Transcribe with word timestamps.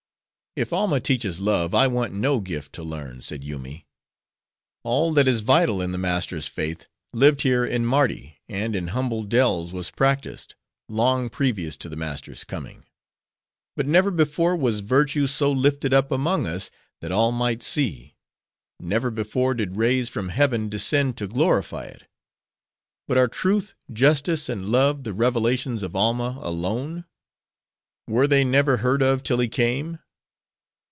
"If 0.53 0.73
Alma 0.73 0.99
teaches 0.99 1.39
love, 1.39 1.73
I 1.73 1.87
want 1.87 2.11
no 2.11 2.41
gift 2.41 2.73
to 2.73 2.83
learn," 2.83 3.21
said 3.21 3.41
Yoomy. 3.41 3.87
"All 4.83 5.13
that 5.13 5.25
is 5.25 5.39
vital 5.39 5.81
in 5.81 5.93
the 5.93 5.97
Master's 5.97 6.49
faith, 6.49 6.87
lived 7.13 7.43
here 7.43 7.63
in 7.63 7.85
Mardi, 7.85 8.37
and 8.49 8.75
in 8.75 8.87
humble 8.87 9.23
dells 9.23 9.71
was 9.71 9.91
practiced, 9.91 10.55
long 10.89 11.29
previous 11.29 11.77
to 11.77 11.87
the 11.87 11.95
Master's 11.95 12.43
coming. 12.43 12.83
But 13.77 13.87
never 13.87 14.11
before 14.11 14.53
was 14.57 14.81
virtue 14.81 15.25
so 15.25 15.49
lifted 15.53 15.93
up 15.93 16.11
among 16.11 16.45
us, 16.45 16.69
that 16.99 17.13
all 17.13 17.31
might 17.31 17.63
see; 17.63 18.17
never 18.77 19.09
before 19.09 19.53
did 19.53 19.77
rays 19.77 20.09
from 20.09 20.27
heaven 20.27 20.67
descend 20.67 21.15
to 21.19 21.27
glorify 21.29 21.85
it, 21.85 22.09
But 23.07 23.17
are 23.17 23.29
Truth, 23.29 23.73
Justice, 23.89 24.49
and 24.49 24.65
Love, 24.67 25.05
the 25.05 25.13
revelations 25.13 25.81
of 25.81 25.95
Alma 25.95 26.37
alone? 26.41 27.05
Were 28.05 28.27
they 28.27 28.43
never 28.43 28.75
heard 28.77 29.01
of 29.01 29.23
till 29.23 29.39
he 29.39 29.47
came? 29.47 29.99